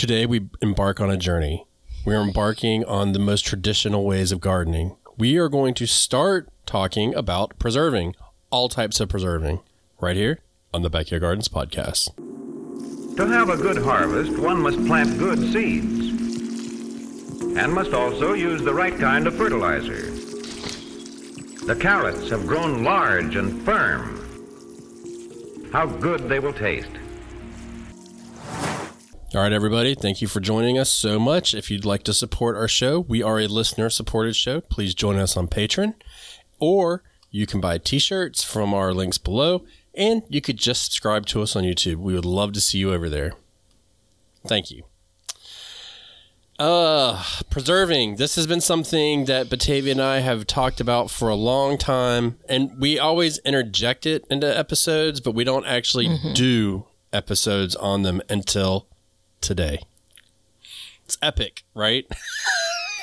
[0.00, 1.66] Today, we embark on a journey.
[2.06, 4.96] We're embarking on the most traditional ways of gardening.
[5.18, 8.16] We are going to start talking about preserving,
[8.48, 9.60] all types of preserving,
[10.00, 10.38] right here
[10.72, 12.16] on the Backyard Gardens podcast.
[13.16, 16.08] To have a good harvest, one must plant good seeds
[17.58, 20.10] and must also use the right kind of fertilizer.
[21.66, 24.16] The carrots have grown large and firm.
[25.74, 26.99] How good they will taste.
[29.32, 29.94] All right, everybody.
[29.94, 31.54] Thank you for joining us so much.
[31.54, 34.60] If you'd like to support our show, we are a listener supported show.
[34.60, 35.94] Please join us on Patreon,
[36.58, 41.26] or you can buy t shirts from our links below, and you could just subscribe
[41.26, 41.98] to us on YouTube.
[41.98, 43.34] We would love to see you over there.
[44.44, 44.82] Thank you.
[46.58, 48.16] Uh, preserving.
[48.16, 52.36] This has been something that Batavia and I have talked about for a long time,
[52.48, 56.32] and we always interject it into episodes, but we don't actually mm-hmm.
[56.32, 58.88] do episodes on them until
[59.40, 59.80] today.
[61.04, 62.06] It's epic, right?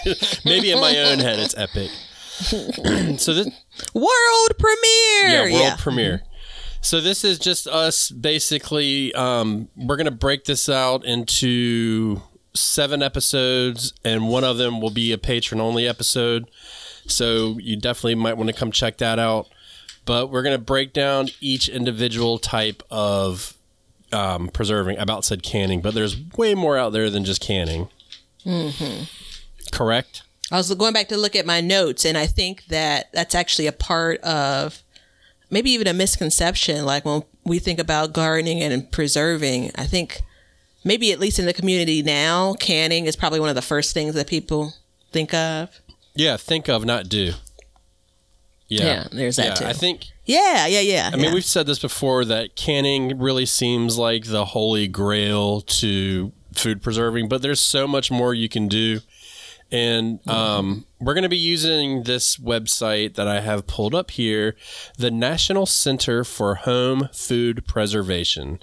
[0.45, 1.89] Maybe in my own head, it's epic.
[3.20, 3.50] so this
[3.94, 5.76] world premiere, yeah, world yeah.
[5.78, 6.23] premiere.
[6.81, 9.14] So this is just us basically.
[9.14, 12.22] Um, we're gonna break this out into
[12.54, 16.50] seven episodes, and one of them will be a patron only episode.
[17.08, 19.48] So you definitely might want to come check that out.
[20.06, 23.56] But we're gonna break down each individual type of
[24.11, 24.97] um, preserving.
[25.00, 27.89] I about said canning, but there's way more out there than just canning.
[28.45, 29.03] Mm-hmm.
[29.72, 30.23] Correct.
[30.52, 33.67] I was going back to look at my notes, and I think that that's actually
[33.67, 34.81] a part of
[35.49, 36.86] maybe even a misconception.
[36.86, 40.21] Like when we think about gardening and preserving, I think
[40.86, 44.16] maybe at least in the community now, canning is probably one of the first things
[44.16, 44.73] that people
[45.11, 45.81] think of.
[46.16, 47.33] Yeah, think of, not do.
[48.68, 49.66] Yeah, yeah there's that yeah, too.
[49.66, 51.10] I think yeah, yeah, yeah.
[51.14, 56.34] I mean, we've said this before that canning really seems like the holy grail to
[56.54, 59.00] food preserving, but there's so much more you can do.
[59.72, 64.56] And um, we're going to be using this website that I have pulled up here
[64.98, 68.60] the National Center for Home Food Preservation.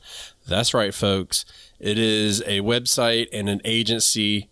[0.47, 1.45] That's right, folks.
[1.79, 4.51] It is a website and an agency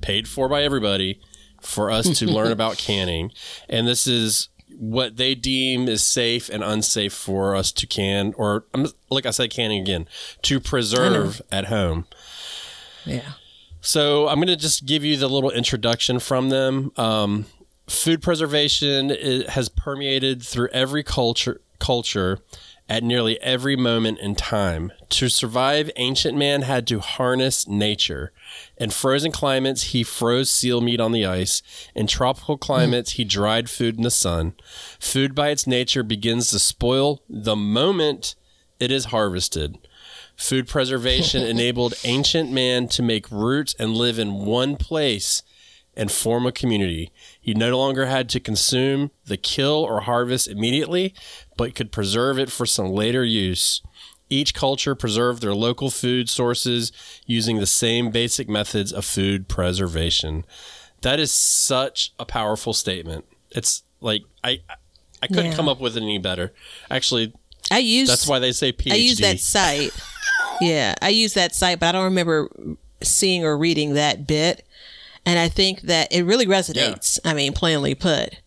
[0.00, 1.20] paid for by everybody
[1.60, 3.32] for us to learn about canning.
[3.68, 4.48] And this is
[4.78, 8.64] what they deem is safe and unsafe for us to can, or
[9.10, 10.08] like I said, canning again,
[10.42, 12.06] to preserve at home.
[13.04, 13.32] Yeah.
[13.80, 16.90] So I'm going to just give you the little introduction from them.
[16.96, 17.46] Um,
[17.86, 19.10] food preservation
[19.48, 22.38] has permeated through every culture culture
[22.88, 24.92] at nearly every moment in time.
[25.10, 28.32] To survive, ancient man had to harness nature.
[28.76, 31.62] In frozen climates, he froze seal meat on the ice.
[31.94, 32.60] In tropical hmm.
[32.62, 34.54] climates, he dried food in the sun.
[35.00, 38.34] Food by its nature begins to spoil the moment
[38.78, 39.78] it is harvested.
[40.36, 45.42] Food preservation enabled ancient man to make roots and live in one place
[45.96, 47.12] and form a community.
[47.44, 51.12] He no longer had to consume the kill or harvest immediately,
[51.58, 53.82] but could preserve it for some later use.
[54.30, 56.90] Each culture preserved their local food sources
[57.26, 60.46] using the same basic methods of food preservation.
[61.02, 63.26] That is such a powerful statement.
[63.50, 64.62] It's like I
[65.20, 65.54] I couldn't yeah.
[65.54, 66.54] come up with it any better.
[66.90, 67.34] Actually,
[67.70, 68.92] I use that's why they say PhD.
[68.92, 69.90] I use that site.
[70.62, 72.48] yeah, I use that site, but I don't remember
[73.02, 74.66] seeing or reading that bit.
[75.26, 77.18] And I think that it really resonates.
[77.24, 77.30] Yeah.
[77.30, 78.40] I mean, plainly put,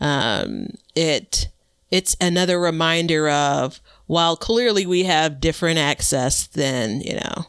[0.00, 1.48] um, it
[1.90, 7.46] it's another reminder of while clearly we have different access than you know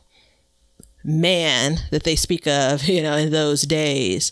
[1.04, 4.32] man that they speak of you know in those days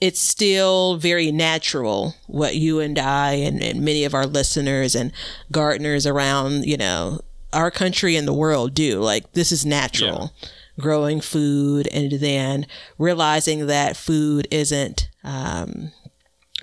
[0.00, 5.12] it's still very natural what you and i and, and many of our listeners and
[5.50, 7.20] gardeners around you know
[7.52, 10.48] our country and the world do like this is natural yeah
[10.78, 12.66] growing food and then
[12.98, 15.92] realizing that food isn't um,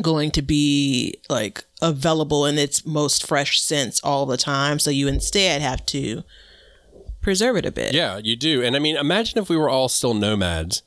[0.01, 4.79] going to be like available in its most fresh sense all the time.
[4.79, 6.23] So you instead have to
[7.21, 7.94] preserve it a bit.
[7.94, 8.61] Yeah, you do.
[8.63, 10.83] And I mean, imagine if we were all still nomads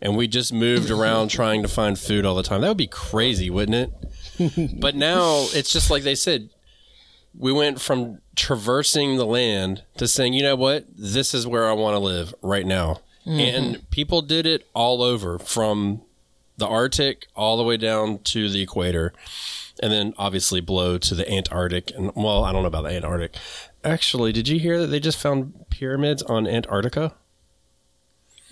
[0.00, 2.60] and we just moved around trying to find food all the time.
[2.60, 3.92] That would be crazy, wouldn't
[4.38, 4.80] it?
[4.80, 6.50] but now it's just like they said,
[7.36, 11.72] we went from traversing the land to saying, you know what, this is where I
[11.72, 13.00] want to live right now.
[13.26, 13.40] Mm-hmm.
[13.40, 16.02] And people did it all over from
[16.56, 19.12] the Arctic all the way down to the equator.
[19.80, 21.92] And then obviously below to the Antarctic.
[21.94, 23.36] And well, I don't know about the Antarctic.
[23.84, 27.14] Actually, did you hear that they just found pyramids on Antarctica?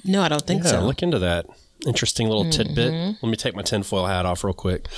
[0.05, 0.81] No, I don't think yeah, so.
[0.83, 1.47] Look into that
[1.85, 2.63] interesting little mm-hmm.
[2.63, 3.17] tidbit.
[3.23, 4.89] Let me take my tinfoil hat off real quick.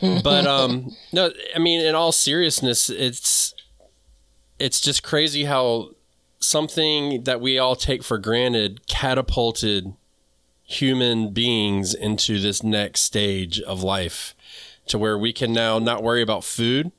[0.00, 3.54] but um, no, I mean, in all seriousness, it's
[4.58, 5.90] it's just crazy how
[6.38, 9.94] something that we all take for granted catapulted
[10.64, 14.34] human beings into this next stage of life
[14.86, 16.90] to where we can now not worry about food,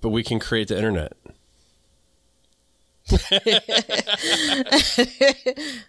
[0.00, 1.12] but we can create the internet.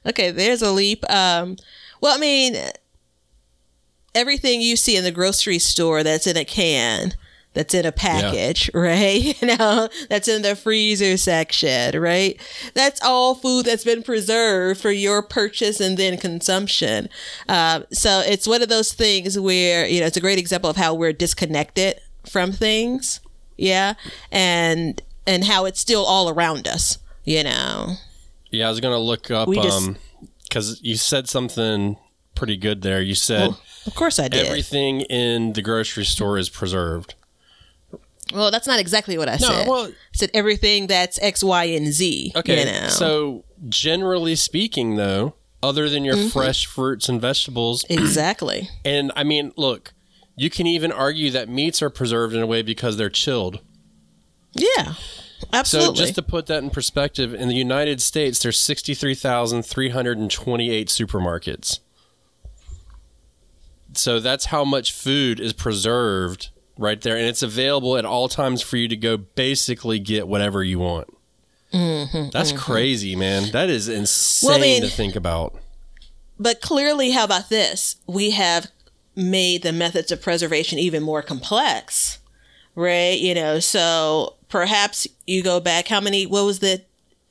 [0.05, 1.03] okay, there's a leap.
[1.09, 1.57] Um,
[2.01, 2.55] well, I mean,
[4.15, 7.13] everything you see in the grocery store that's in a can,
[7.53, 8.79] that's in a package, yeah.
[8.79, 9.41] right?
[9.41, 12.39] You know, that's in the freezer section, right?
[12.73, 17.09] That's all food that's been preserved for your purchase and then consumption.
[17.49, 20.75] Um, so it's one of those things where, you know, it's a great example of
[20.75, 23.21] how we're disconnected from things.
[23.57, 23.95] Yeah.
[24.31, 27.95] And, and how it's still all around us, you know?
[28.51, 29.97] Yeah, I was going to look up, we just, um,
[30.57, 31.97] cause you said something
[32.35, 33.01] pretty good there.
[33.01, 34.45] You said, well, of course I did.
[34.45, 37.15] Everything in the grocery store is preserved.
[38.33, 39.67] Well, that's not exactly what I no, said.
[39.67, 42.33] Well, I said everything that's X, Y, and Z.
[42.35, 42.59] Okay.
[42.59, 42.87] You know?
[42.89, 46.29] So, generally speaking, though, other than your mm-hmm.
[46.29, 47.85] fresh fruits and vegetables.
[47.89, 48.69] Exactly.
[48.83, 49.93] And I mean, look,
[50.35, 53.61] you can even argue that meats are preserved in a way because they're chilled.
[54.53, 54.93] Yeah.
[55.53, 55.95] Absolutely.
[55.95, 61.79] So just to put that in perspective, in the United States, there's 63,328 supermarkets.
[63.93, 68.61] So that's how much food is preserved right there, and it's available at all times
[68.61, 71.09] for you to go basically get whatever you want.
[71.73, 72.59] Mm-hmm, That's mm-hmm.
[72.59, 73.51] crazy, man.
[73.51, 75.55] That is insane well, to think about.
[76.39, 77.97] But clearly, how about this?
[78.07, 78.71] We have
[79.15, 82.19] made the methods of preservation even more complex,
[82.77, 83.19] right?
[83.19, 85.89] You know, so perhaps you go back.
[85.89, 86.25] How many?
[86.25, 86.81] What was the?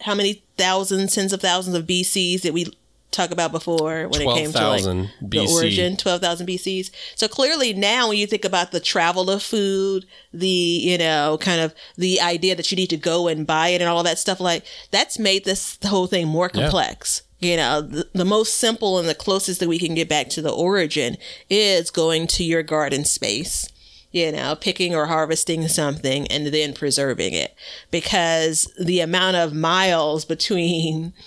[0.03, 2.67] How many thousands, tens of thousands of BCs did we
[3.13, 5.11] talk about before when it came to like BC.
[5.23, 6.91] the origin 12,000 BCs.
[7.15, 10.05] So clearly now when you think about the travel of food,
[10.35, 13.81] the, you know, kind of the idea that you need to go and buy it
[13.81, 17.23] and all that stuff like that's made this whole thing more complex.
[17.39, 17.51] Yeah.
[17.51, 20.43] You know, the, the most simple and the closest that we can get back to
[20.43, 21.17] the origin
[21.49, 23.71] is going to your garden space
[24.17, 27.55] you know, picking or harvesting something and then preserving it.
[27.91, 31.13] Because the amount of miles between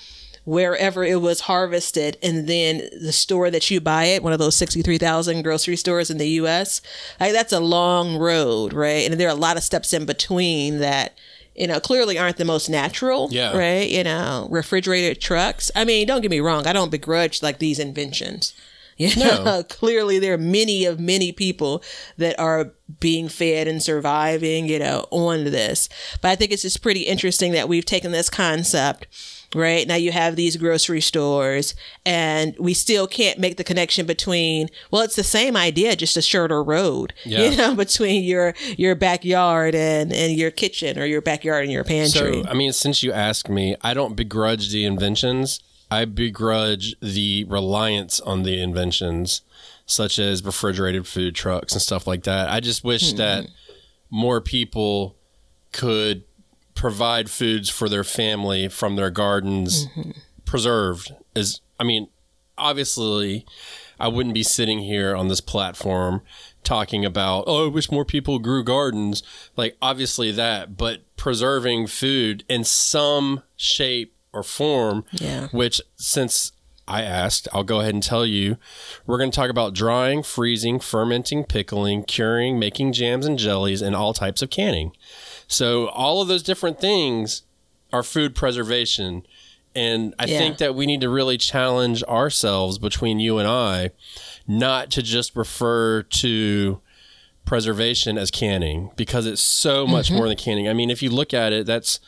[0.46, 4.56] wherever it was harvested and then the store that you buy it one of those
[4.56, 6.82] 63,000 grocery stores in the US
[7.20, 9.06] like that's a long road right?
[9.06, 11.16] And there are a lot of steps in between that
[11.54, 13.56] you know clearly aren't the most natural yeah.
[13.56, 13.88] right?
[13.88, 15.70] You know refrigerated trucks.
[15.76, 18.54] I mean don't get me wrong i don't begrudge like these inventions
[19.00, 19.64] you know, no.
[19.70, 21.82] clearly there are many of many people
[22.18, 25.90] that are being fed and surviving, you know, on this.
[26.22, 29.08] But I think it's just pretty interesting that we've taken this concept
[29.56, 29.88] right?
[29.88, 31.76] Now you have these grocery stores
[32.06, 36.22] and we still can't make the connection between, well, it's the same idea, just a
[36.22, 37.50] shorter road, yeah.
[37.50, 41.84] you know, between your, your backyard and, and your kitchen or your backyard and your
[41.84, 42.44] pantry.
[42.44, 45.62] So, I mean, since you asked me, I don't begrudge the inventions.
[45.92, 49.42] I begrudge the reliance on the inventions,
[49.86, 52.50] such as refrigerated food trucks and stuff like that.
[52.50, 53.18] I just wish hmm.
[53.18, 53.48] that
[54.10, 55.16] more people
[55.72, 56.24] could
[56.80, 60.12] provide foods for their family from their gardens mm-hmm.
[60.46, 62.08] preserved is I mean
[62.58, 63.46] obviously
[64.00, 66.22] I wouldn't be sitting here on this platform
[66.64, 69.24] talking about oh I wish more people grew gardens
[69.58, 75.48] like obviously that but preserving food in some shape or form yeah.
[75.52, 76.52] which since
[76.90, 78.58] I asked, I'll go ahead and tell you.
[79.06, 83.96] We're going to talk about drying, freezing, fermenting, pickling, curing, making jams and jellies, and
[83.96, 84.92] all types of canning.
[85.48, 87.44] So all of those different things
[87.94, 89.26] are food preservation.
[89.76, 90.40] And I yeah.
[90.40, 93.92] think that we need to really challenge ourselves between you and I
[94.48, 96.82] not to just refer to
[97.46, 100.18] preservation as canning because it's so much mm-hmm.
[100.18, 100.68] more than canning.
[100.68, 102.00] I mean, if you look at it, that's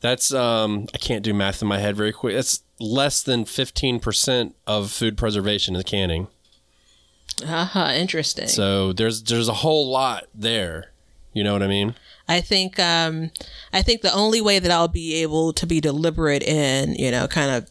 [0.00, 2.34] that's um I can't do math in my head very quick.
[2.34, 6.28] That's less than 15% of food preservation is canning.
[7.44, 8.48] Uh-huh, interesting.
[8.48, 10.92] So there's there's a whole lot there.
[11.32, 11.94] You know what I mean?
[12.28, 13.30] I think um
[13.72, 17.26] I think the only way that I'll be able to be deliberate in, you know,
[17.28, 17.70] kind of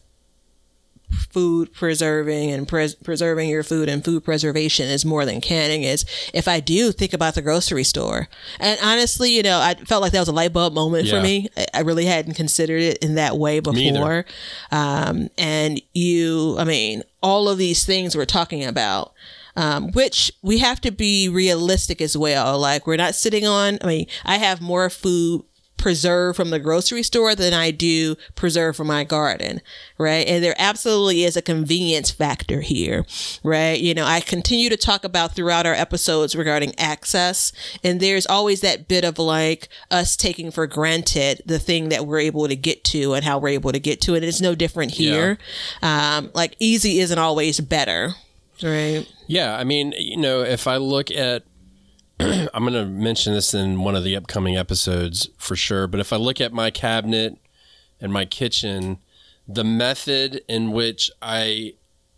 [1.10, 6.04] food preserving and pres- preserving your food and food preservation is more than canning is
[6.32, 8.28] if I do think about the grocery store.
[8.60, 11.16] And honestly, you know, I felt like that was a light bulb moment yeah.
[11.16, 11.48] for me.
[11.74, 14.24] I really hadn't considered it in that way before.
[14.70, 19.12] Um, and you, I mean, all of these things we're talking about
[19.58, 22.60] um, which we have to be realistic as well.
[22.60, 23.78] Like we're not sitting on.
[23.82, 25.42] I mean, I have more food
[25.78, 29.62] preserve from the grocery store than I do preserve from my garden,
[29.96, 30.26] right?
[30.26, 33.06] And there absolutely is a convenience factor here,
[33.42, 33.78] right?
[33.80, 38.60] You know, I continue to talk about throughout our episodes regarding access, and there's always
[38.60, 42.84] that bit of like us taking for granted the thing that we're able to get
[42.84, 44.24] to and how we're able to get to it.
[44.24, 45.38] It's no different here.
[45.82, 46.18] Yeah.
[46.18, 48.14] Um, like easy isn't always better,
[48.62, 49.06] right?
[49.26, 51.44] Yeah, I mean, you know, if I look at
[52.20, 55.86] I'm going to mention this in one of the upcoming episodes for sure.
[55.86, 57.38] But if I look at my cabinet
[58.00, 58.98] and my kitchen,
[59.46, 61.74] the method in which I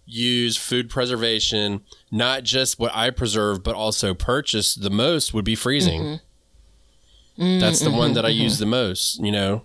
[0.07, 5.55] use food preservation, not just what I preserve, but also purchase the most would be
[5.55, 6.01] freezing.
[6.01, 7.43] Mm-hmm.
[7.43, 7.61] Mm-hmm.
[7.61, 8.43] That's the one that I mm-hmm.
[8.43, 9.65] use the most, you know?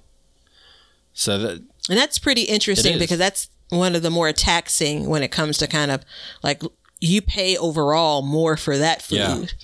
[1.13, 1.63] So that.
[1.89, 5.67] And that's pretty interesting because that's one of the more taxing when it comes to
[5.67, 6.03] kind of
[6.43, 6.61] like
[7.01, 9.17] you pay overall more for that food.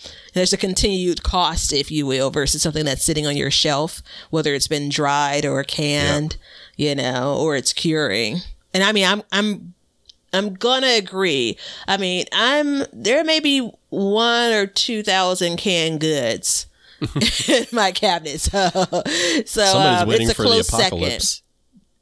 [0.04, 0.12] Yeah.
[0.34, 4.54] There's a continued cost, if you will, versus something that's sitting on your shelf, whether
[4.54, 6.38] it's been dried or canned,
[6.76, 8.40] you know, or it's curing.
[8.74, 9.74] And I mean, I'm, I'm,
[10.34, 11.58] I'm gonna agree.
[11.88, 16.68] I mean, I'm, there may be one or 2,000 canned goods
[17.48, 18.40] in my cabinet.
[18.40, 18.70] So,
[19.46, 21.42] so um, it's a close second.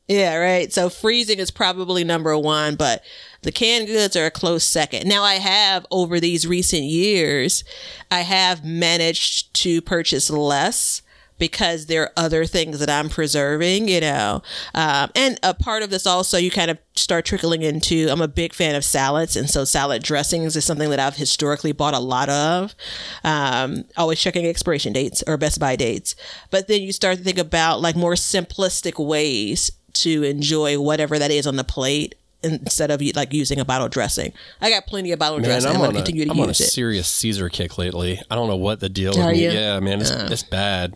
[0.07, 0.73] Yeah, right.
[0.73, 3.03] So freezing is probably number one, but
[3.41, 5.07] the canned goods are a close second.
[5.07, 7.63] Now I have over these recent years,
[8.11, 11.01] I have managed to purchase less
[11.39, 14.43] because there are other things that I'm preserving, you know.
[14.75, 18.27] Um, and a part of this also, you kind of start trickling into, I'm a
[18.27, 19.35] big fan of salads.
[19.35, 22.75] And so salad dressings is something that I've historically bought a lot of.
[23.23, 26.13] Um, always checking expiration dates or best by dates.
[26.51, 31.31] But then you start to think about like more simplistic ways to enjoy whatever that
[31.31, 34.33] is on the plate instead of like using a bottle dressing.
[34.61, 35.69] I got plenty of bottle man, dressing.
[35.69, 36.71] I'm, I'm going to continue to I'm use on a it.
[36.71, 38.21] serious Caesar kick lately.
[38.29, 39.53] I don't know what the deal Are is.
[39.53, 40.27] Yeah, man, it's, uh.
[40.31, 40.95] it's bad.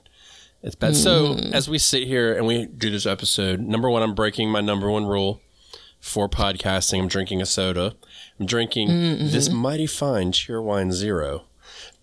[0.61, 0.93] It's bad.
[0.93, 0.95] Mm.
[0.95, 4.61] So as we sit here and we do this episode, number one, I'm breaking my
[4.61, 5.41] number one rule
[5.99, 7.01] for podcasting.
[7.01, 7.95] I'm drinking a soda.
[8.39, 9.27] I'm drinking mm-hmm.
[9.29, 11.43] this mighty fine Cheerwine Zero.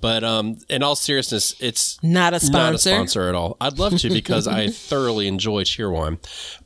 [0.01, 2.59] But um, in all seriousness, it's not a sponsor.
[2.59, 3.57] Not a sponsor at all.
[3.61, 6.19] I'd love to because I thoroughly enjoy Cheerwine,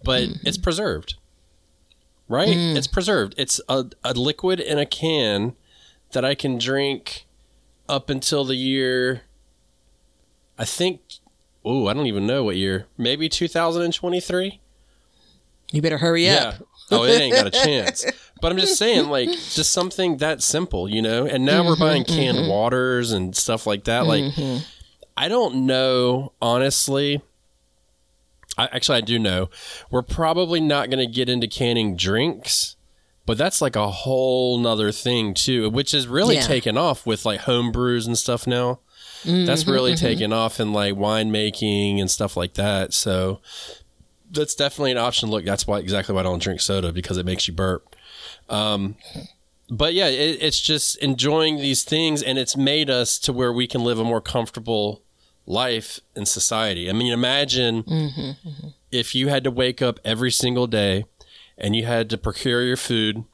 [0.04, 0.46] but mm-hmm.
[0.46, 1.16] it's preserved,
[2.34, 2.48] right?
[2.48, 2.76] Mm.
[2.76, 3.34] It's preserved.
[3.38, 5.54] It's a, a liquid in a can
[6.12, 7.26] that I can drink
[7.88, 9.22] up until the year.
[10.58, 11.00] I think.
[11.64, 12.86] Oh, I don't even know what year.
[12.98, 14.60] Maybe 2023.
[15.72, 16.56] You better hurry up.
[16.90, 18.04] Oh, it ain't got a chance.
[18.40, 21.26] But I'm just saying, like, just something that simple, you know?
[21.26, 22.50] And now mm-hmm, we're buying canned mm-hmm.
[22.50, 24.06] waters and stuff like that.
[24.06, 24.62] Like, mm-hmm.
[25.16, 27.22] I don't know, honestly.
[28.56, 29.50] I, actually, I do know.
[29.90, 32.76] We're probably not going to get into canning drinks,
[33.26, 36.42] but that's like a whole nother thing, too, which is really yeah.
[36.42, 38.80] taken off with like home brews and stuff now.
[39.24, 40.06] that's mm-hmm, really mm-hmm.
[40.06, 42.92] taken off in like winemaking and stuff like that.
[42.92, 43.40] So
[44.30, 45.30] that's definitely an option.
[45.30, 47.96] Look, that's why exactly why I don't drink soda because it makes you burp.
[48.48, 48.96] Um,
[49.70, 53.66] but yeah, it, it's just enjoying these things, and it's made us to where we
[53.66, 55.02] can live a more comfortable
[55.46, 56.88] life in society.
[56.88, 58.68] I mean, imagine mm-hmm, mm-hmm.
[58.90, 61.04] if you had to wake up every single day
[61.58, 63.24] and you had to procure your food,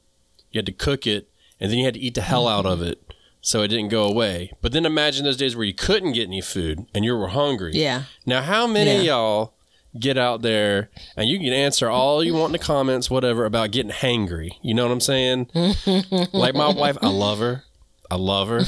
[0.51, 2.83] you had to cook it, and then you had to eat the hell out of
[2.83, 4.53] it so it didn't go away.
[4.61, 7.73] But then imagine those days where you couldn't get any food and you were hungry.
[7.75, 8.05] Yeah.
[8.27, 9.13] Now, how many yeah.
[9.13, 9.55] y'all
[9.99, 13.71] get out there and you can answer all you want in the comments, whatever, about
[13.71, 14.51] getting hangry.
[14.63, 15.51] You know what I'm saying?
[16.33, 17.65] like my wife, I love her.
[18.11, 18.63] I love her.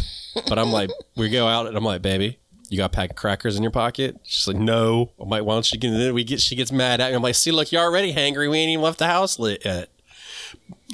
[0.48, 2.38] But I'm like, we go out and I'm like, baby,
[2.72, 4.16] you got a pack of crackers in your pocket?
[4.22, 5.10] She's like, no.
[5.20, 7.16] I'm like, why don't you get then we get she gets mad at me.
[7.16, 8.50] I'm like, see, look, you're already hangry.
[8.50, 9.88] We ain't even left the house lit yet.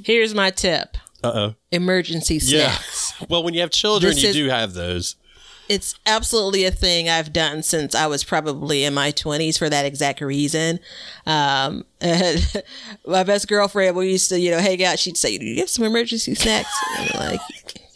[0.04, 0.96] Here's my tip.
[1.22, 1.54] Uh oh.
[1.70, 3.14] Emergency snacks.
[3.18, 3.26] Yeah.
[3.30, 5.16] well, when you have children, this you is, do have those
[5.68, 9.84] it's absolutely a thing I've done since I was probably in my 20s for that
[9.84, 10.80] exact reason.
[11.26, 11.84] Um,
[13.06, 14.98] my best girlfriend, we used to, you know, hang out.
[14.98, 17.40] She'd say, "Do you have some emergency snacks?" And I'm like,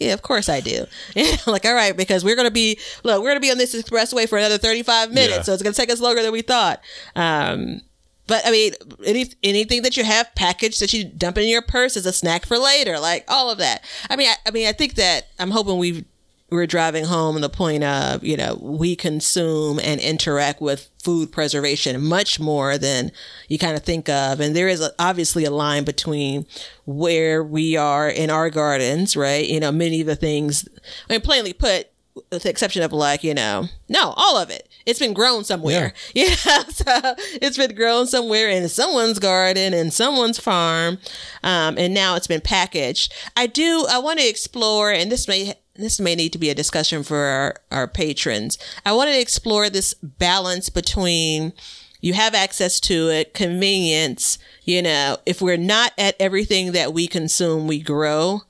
[0.03, 0.87] "Yeah, of course I do."
[1.47, 4.39] like, all right, because we're gonna be look, we're gonna be on this expressway for
[4.39, 5.43] another 35 minutes, yeah.
[5.43, 6.81] so it's gonna take us longer than we thought.
[7.17, 7.83] Um,
[8.27, 8.73] but I mean,
[9.05, 12.47] any anything that you have packaged that you dump in your purse is a snack
[12.47, 13.85] for later, like all of that.
[14.09, 16.05] I mean, I, I mean, I think that I'm hoping we've
[16.53, 22.05] we're driving home the point of, you know, we consume and interact with food preservation
[22.05, 23.11] much more than
[23.49, 24.41] you kind of think of.
[24.41, 26.47] And there is a, obviously a line between
[26.85, 29.47] where we are in our gardens, right?
[29.49, 30.69] You know, many of the things,
[31.09, 31.89] I mean, plainly put,
[32.31, 34.69] with the exception of like, you know, no, all of it.
[34.85, 35.95] It's been grown somewhere.
[36.15, 36.35] Yeah.
[36.47, 36.65] yeah.
[36.65, 40.99] So it's been grown somewhere in someone's garden and someone's farm.
[41.43, 43.15] Um, and now it's been packaged.
[43.37, 46.55] I do, I want to explore, and this may this may need to be a
[46.55, 48.59] discussion for our, our patrons.
[48.85, 51.53] I wanted to explore this balance between
[52.01, 57.07] you have access to it, convenience, you know, if we're not at everything that we
[57.07, 58.43] consume, we grow.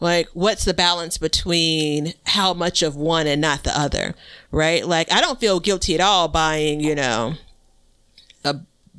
[0.00, 4.14] Like, what's the balance between how much of one and not the other,
[4.50, 4.86] right?
[4.86, 7.34] Like, I don't feel guilty at all buying, you know,
[8.44, 8.56] a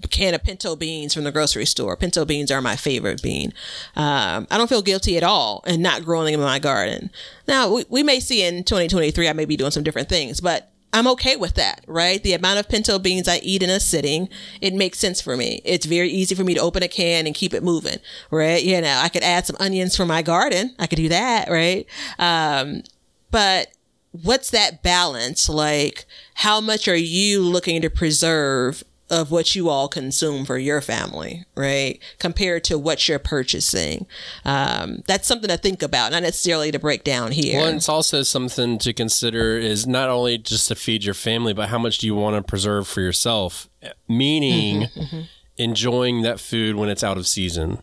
[0.10, 1.98] can of pinto beans from the grocery store.
[1.98, 3.54] Pinto beans are my favorite bean.
[3.96, 7.10] Um, I don't feel guilty at all in not growing them in my garden.
[7.48, 10.72] Now, we, we may see in 2023, I may be doing some different things, but
[10.94, 12.22] I'm okay with that, right?
[12.22, 14.30] The amount of pinto beans I eat in a sitting,
[14.62, 15.62] it makes sense for me.
[15.66, 17.98] It's very easy for me to open a can and keep it moving,
[18.32, 18.64] right?
[18.64, 20.76] You know, I could add some onions from my garden.
[20.80, 21.86] I could do that, right?
[22.18, 22.84] Um,
[23.32, 23.68] but
[24.12, 25.50] what's that balance?
[25.50, 30.82] Like, how much are you looking to preserve of what you all consume for your
[30.82, 32.00] family, right?
[32.20, 34.06] Compared to what you're purchasing.
[34.44, 37.62] Um, that's something to think about, not necessarily to break down here.
[37.62, 41.70] Well, it's also something to consider is not only just to feed your family, but
[41.70, 43.70] how much do you want to preserve for yourself?
[44.08, 45.22] Meaning, mm-hmm, mm-hmm.
[45.58, 47.82] enjoying that food when it's out of season.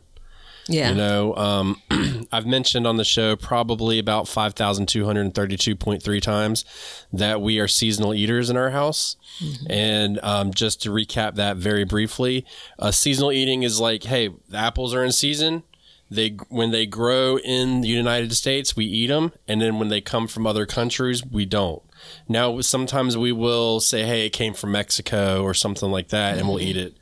[0.68, 0.90] Yeah.
[0.90, 1.82] You know, um,
[2.32, 6.64] I've mentioned on the show probably about 5,232.3 times
[7.12, 9.16] that we are seasonal eaters in our house.
[9.42, 9.70] Mm-hmm.
[9.70, 12.46] And um, just to recap that very briefly,
[12.78, 15.64] uh, seasonal eating is like, hey, the apples are in season.
[16.10, 20.00] They when they grow in the United States, we eat them, and then when they
[20.00, 21.82] come from other countries, we don't.
[22.28, 26.40] Now, sometimes we will say, "Hey, it came from Mexico" or something like that, mm-hmm.
[26.40, 26.94] and we'll eat it.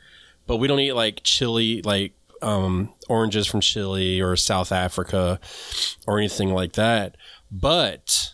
[0.46, 5.40] But we don't eat like chili, like um, oranges from Chile or South Africa
[6.06, 7.16] or anything like that.
[7.50, 8.32] But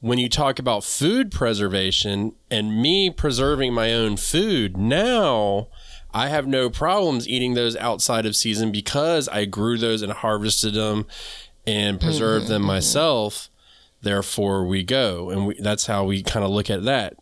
[0.00, 5.68] when you talk about food preservation and me preserving my own food, now
[6.12, 10.74] I have no problems eating those outside of season because I grew those and harvested
[10.74, 11.06] them
[11.66, 13.48] and preserved mm-hmm, them myself.
[14.02, 17.16] Therefore, we go, and we, that's how we kind of look at that.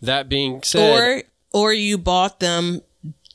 [0.00, 2.80] That being said, or or you bought them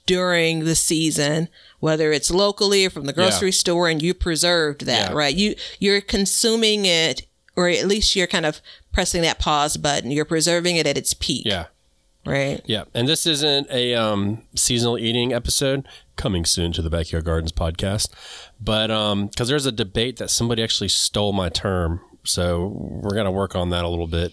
[0.05, 1.47] during the season
[1.83, 3.51] whether it's locally or from the grocery yeah.
[3.51, 5.15] store and you preserved that, yeah.
[5.17, 5.35] right?
[5.35, 8.61] You you're consuming it or at least you're kind of
[8.93, 10.09] pressing that pause button.
[10.09, 11.45] You're preserving it at its peak.
[11.45, 11.65] Yeah.
[12.25, 12.61] Right.
[12.63, 12.85] Yeah.
[12.93, 18.07] And this isn't a um, seasonal eating episode coming soon to the Backyard Gardens podcast.
[18.61, 21.99] But um because there's a debate that somebody actually stole my term.
[22.23, 22.67] So
[23.03, 24.31] we're gonna work on that a little bit.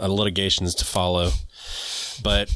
[0.00, 1.30] Uh, litigations to follow.
[2.24, 2.50] But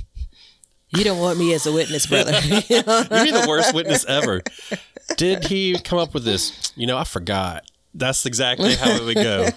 [0.97, 2.33] you don't want me as a witness, brother.
[2.69, 4.43] You're the worst witness ever.
[5.17, 6.73] Did he come up with this?
[6.77, 7.65] You know, I forgot.
[7.95, 9.49] That's exactly how it would go.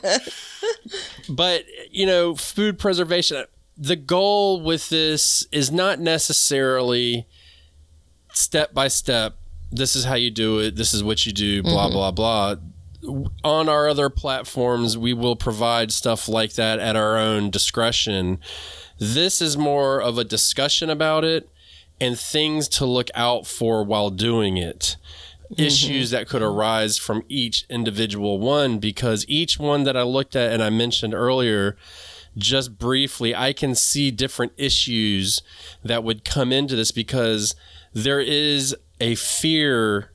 [1.30, 3.46] but, you know, food preservation,
[3.78, 7.28] the goal with this is not necessarily
[8.32, 9.38] step by step.
[9.72, 10.76] This is how you do it.
[10.76, 11.94] This is what you do, blah, mm-hmm.
[11.94, 12.56] blah, blah
[13.44, 18.40] on our other platforms, we will provide stuff like that at our own discretion.
[19.00, 21.50] This is more of a discussion about it
[22.02, 24.98] and things to look out for while doing it.
[25.52, 25.64] Mm-hmm.
[25.64, 30.52] Issues that could arise from each individual one, because each one that I looked at
[30.52, 31.76] and I mentioned earlier,
[32.38, 35.42] just briefly, I can see different issues
[35.84, 37.56] that would come into this because
[37.94, 40.12] there is a fear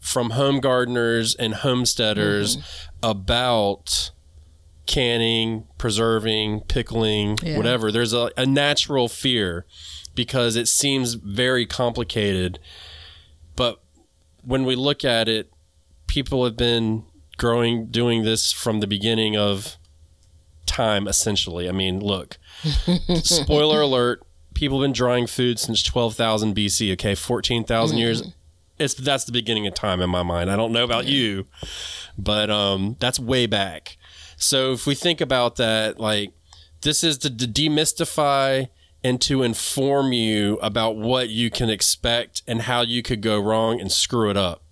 [0.00, 3.10] from home gardeners and homesteaders mm-hmm.
[3.10, 4.10] about
[4.86, 7.56] canning, preserving, pickling, yeah.
[7.56, 7.90] whatever.
[7.90, 9.66] There's a, a natural fear
[10.14, 12.58] because it seems very complicated.
[13.56, 13.80] But
[14.42, 15.52] when we look at it,
[16.06, 17.04] people have been
[17.38, 19.76] growing, doing this from the beginning of
[20.66, 21.68] time, essentially.
[21.68, 22.38] I mean, look,
[23.22, 24.22] spoiler alert,
[24.54, 27.14] people have been drying food since 12,000 BC, okay?
[27.14, 28.00] 14,000 mm-hmm.
[28.00, 28.32] years
[28.78, 30.50] it's that's the beginning of time in my mind.
[30.50, 31.46] I don't know about you,
[32.18, 33.96] but um, that's way back.
[34.44, 36.32] So if we think about that, like
[36.82, 38.68] this is to, to demystify
[39.02, 43.80] and to inform you about what you can expect and how you could go wrong
[43.80, 44.62] and screw it up.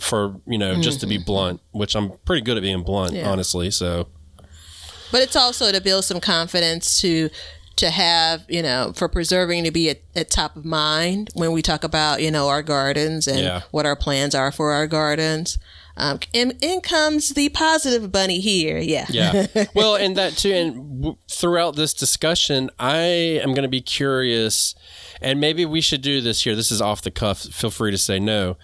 [0.00, 0.82] For you know, mm-hmm.
[0.82, 1.24] just to be mm-hmm.
[1.24, 3.28] blunt, which I'm pretty good at being blunt, yeah.
[3.28, 3.70] honestly.
[3.70, 4.08] So,
[5.12, 7.28] but it's also to build some confidence to
[7.76, 11.60] to have, you know, for preserving to be at, at, top of mind when we
[11.60, 13.62] talk about, you know, our gardens and yeah.
[13.70, 15.58] what our plans are for our gardens.
[15.96, 18.78] Um, and in comes the positive bunny here.
[18.78, 19.06] Yeah.
[19.10, 19.46] Yeah.
[19.74, 20.52] Well, and that too.
[20.52, 24.74] And w- throughout this discussion, I am going to be curious,
[25.20, 26.56] and maybe we should do this here.
[26.56, 27.40] This is off the cuff.
[27.40, 28.56] Feel free to say no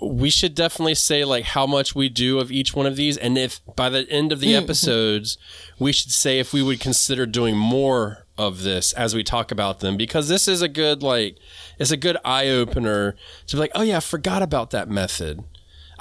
[0.00, 3.38] we should definitely say like how much we do of each one of these and
[3.38, 4.64] if by the end of the mm-hmm.
[4.64, 5.38] episodes
[5.78, 9.80] we should say if we would consider doing more of this as we talk about
[9.80, 11.36] them because this is a good like
[11.78, 13.14] it's a good eye opener
[13.46, 15.44] to be like oh yeah I forgot about that method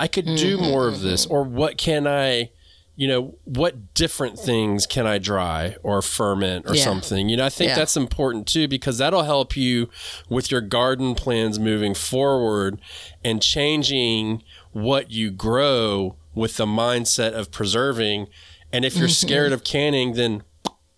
[0.03, 1.33] I could do mm-hmm, more of this mm-hmm.
[1.33, 2.51] or what can I
[2.95, 6.83] you know, what different things can I dry or ferment or Yeah.
[6.83, 7.27] something?
[7.27, 7.75] You know, I think Yeah.
[7.75, 9.89] that's important too because that'll help you
[10.29, 12.79] with your garden plans moving forward
[13.25, 18.27] and changing what you grow with the mindset of preserving.
[18.71, 19.27] And if you're Mm-hmm.
[19.27, 20.43] scared of canning, then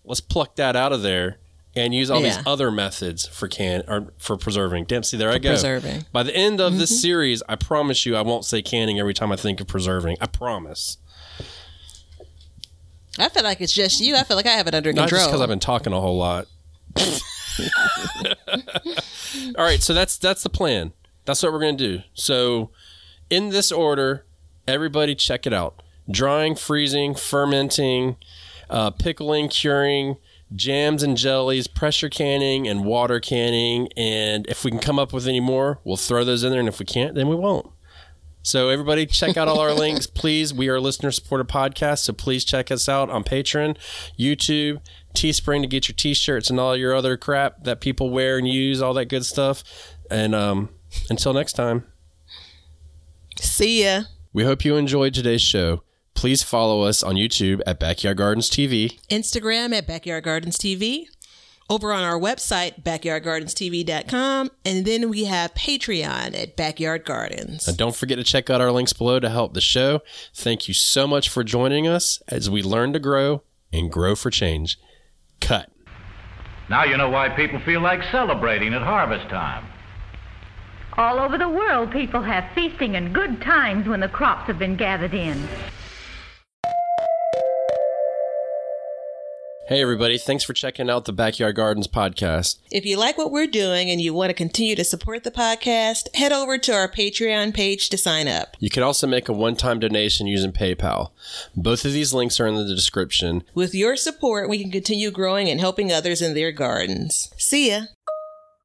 [0.04, 1.38] let's pluck that out of there
[1.76, 4.84] and use all these other methods for can or for preserving.
[4.86, 5.50] Dempsey, there I go.
[5.50, 6.00] preserving.
[6.00, 6.12] Mm-hmm.
[6.12, 9.30] By the end of this series, I promise you I won't say canning every time
[9.30, 10.16] I think of preserving.
[10.20, 10.96] I promise.
[13.18, 14.16] I feel like it's just you.
[14.16, 15.28] I feel like I have it under Not just control.
[15.28, 16.46] because I've been talking a whole lot.
[19.56, 20.92] All right, so that's that's the plan.
[21.24, 22.00] That's what we're gonna do.
[22.14, 22.70] So,
[23.30, 24.26] in this order,
[24.68, 28.16] everybody check it out: drying, freezing, fermenting,
[28.68, 30.16] uh, pickling, curing,
[30.54, 33.88] jams and jellies, pressure canning, and water canning.
[33.96, 36.60] And if we can come up with any more, we'll throw those in there.
[36.60, 37.70] And if we can't, then we won't.
[38.42, 40.54] So everybody check out all our links, please.
[40.54, 43.76] We are a listener supported podcast, so please check us out on Patreon,
[44.16, 44.80] YouTube,
[45.14, 48.80] Teespring to get your t-shirts and all your other crap that people wear and use,
[48.80, 49.64] all that good stuff.
[50.10, 50.68] And um,
[51.10, 51.86] until next time,
[53.40, 54.02] See ya.
[54.32, 55.82] we hope you enjoyed today's show.
[56.16, 58.98] Please follow us on YouTube at Backyard Gardens TV.
[59.10, 61.04] Instagram at Backyard Gardens TV.
[61.68, 64.50] Over on our website, backyardgardenstv.com.
[64.64, 67.68] And then we have Patreon at Backyard Gardens.
[67.68, 70.00] And don't forget to check out our links below to help the show.
[70.32, 74.30] Thank you so much for joining us as we learn to grow and grow for
[74.30, 74.78] change.
[75.40, 75.70] Cut.
[76.70, 79.66] Now you know why people feel like celebrating at harvest time.
[80.94, 84.76] All over the world, people have feasting and good times when the crops have been
[84.76, 85.46] gathered in.
[89.68, 90.16] Hey, everybody.
[90.16, 92.58] Thanks for checking out the Backyard Gardens podcast.
[92.70, 96.14] If you like what we're doing and you want to continue to support the podcast,
[96.14, 98.56] head over to our Patreon page to sign up.
[98.60, 101.10] You can also make a one time donation using PayPal.
[101.56, 103.42] Both of these links are in the description.
[103.54, 107.32] With your support, we can continue growing and helping others in their gardens.
[107.36, 107.86] See ya.